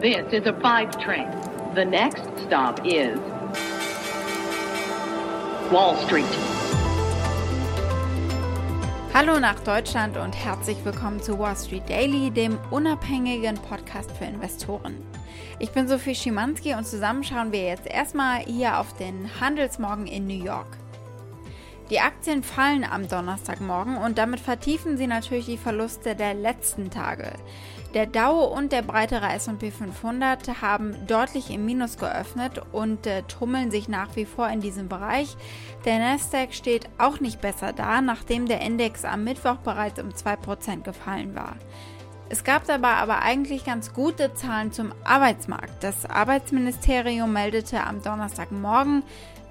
[0.00, 1.28] This is a five train.
[1.74, 3.18] The next stop is
[5.70, 6.24] Wall Street.
[9.12, 14.96] Hallo nach Deutschland und herzlich willkommen zu Wall Street Daily, dem unabhängigen Podcast für Investoren.
[15.58, 20.26] Ich bin Sophie Schimanski und zusammen schauen wir jetzt erstmal hier auf den Handelsmorgen in
[20.26, 20.79] New York.
[21.90, 27.32] Die Aktien fallen am Donnerstagmorgen und damit vertiefen sie natürlich die Verluste der letzten Tage.
[27.94, 33.72] Der Dow und der breitere S&P 500 haben deutlich im Minus geöffnet und äh, tummeln
[33.72, 35.36] sich nach wie vor in diesem Bereich.
[35.84, 40.82] Der Nasdaq steht auch nicht besser da, nachdem der Index am Mittwoch bereits um 2%
[40.82, 41.56] gefallen war.
[42.32, 45.82] Es gab dabei aber eigentlich ganz gute Zahlen zum Arbeitsmarkt.
[45.82, 49.02] Das Arbeitsministerium meldete am Donnerstagmorgen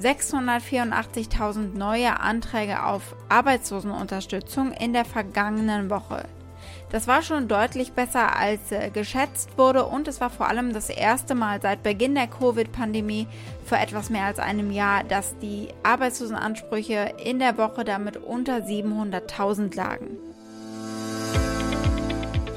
[0.00, 6.24] 684.000 neue Anträge auf Arbeitslosenunterstützung in der vergangenen Woche.
[6.90, 10.88] Das war schon deutlich besser als äh, geschätzt wurde und es war vor allem das
[10.88, 13.26] erste Mal seit Beginn der Covid-Pandemie
[13.66, 19.76] für etwas mehr als einem Jahr, dass die Arbeitslosenansprüche in der Woche damit unter 700.000
[19.76, 20.31] lagen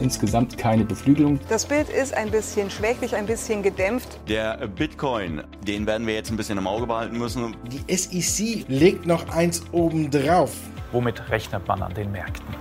[0.05, 1.39] insgesamt keine Beflügelung.
[1.49, 4.19] Das Bild ist ein bisschen schwächlich, ein bisschen gedämpft.
[4.29, 7.57] Der Bitcoin, den werden wir jetzt ein bisschen im Auge behalten müssen.
[7.65, 10.51] Die SEC legt noch eins obendrauf.
[10.91, 12.55] Womit rechnet man an den Märkten?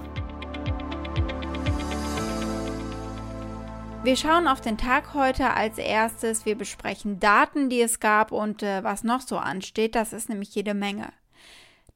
[4.02, 6.46] Wir schauen auf den Tag heute als erstes.
[6.46, 9.94] Wir besprechen Daten, die es gab und äh, was noch so ansteht.
[9.94, 11.12] Das ist nämlich jede Menge.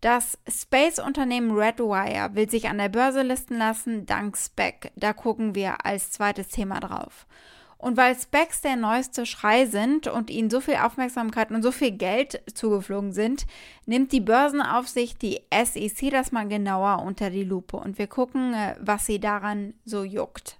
[0.00, 4.92] Das Space-Unternehmen Redwire will sich an der Börse listen lassen, dank SPEC.
[4.94, 7.26] Da gucken wir als zweites Thema drauf.
[7.78, 11.92] Und weil Specs der neueste Schrei sind und ihnen so viel Aufmerksamkeit und so viel
[11.92, 13.46] Geld zugeflogen sind,
[13.86, 18.74] nimmt die Börsenaufsicht die SEC das mal genauer unter die Lupe und wir gucken, äh,
[18.80, 20.58] was sie daran so juckt.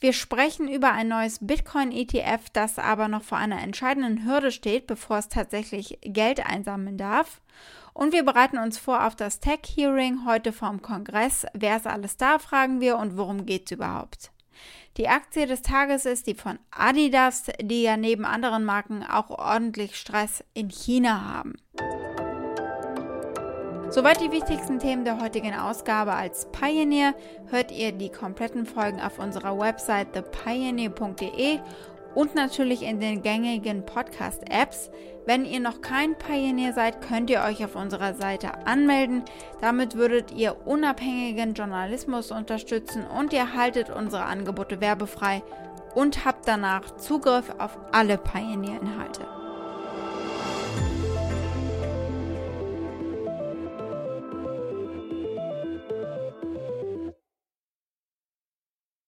[0.00, 5.18] Wir sprechen über ein neues Bitcoin-ETF, das aber noch vor einer entscheidenden Hürde steht, bevor
[5.18, 7.40] es tatsächlich Geld einsammeln darf.
[7.94, 11.46] Und wir bereiten uns vor auf das Tech-Hearing heute vom Kongress.
[11.52, 14.30] Wer ist alles da, fragen wir und worum geht es überhaupt?
[14.98, 19.96] Die Aktie des Tages ist die von Adidas, die ja neben anderen Marken auch ordentlich
[19.96, 21.54] Stress in China haben.
[23.98, 27.14] Soweit die wichtigsten Themen der heutigen Ausgabe als Pioneer.
[27.50, 31.58] Hört ihr die kompletten Folgen auf unserer Website thepioneer.de
[32.14, 34.92] und natürlich in den gängigen Podcast-Apps.
[35.26, 39.24] Wenn ihr noch kein Pioneer seid, könnt ihr euch auf unserer Seite anmelden.
[39.60, 45.42] Damit würdet ihr unabhängigen Journalismus unterstützen und ihr haltet unsere Angebote werbefrei
[45.96, 49.47] und habt danach Zugriff auf alle Pioneer-Inhalte.